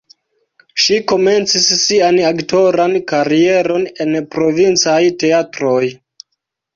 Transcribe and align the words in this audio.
Ŝi 0.83 0.95
komencis 1.09 1.67
sian 1.81 2.15
aktoran 2.29 2.95
karieron 3.11 3.85
en 4.07 4.17
provincaj 4.37 4.97
teatroj. 5.25 5.83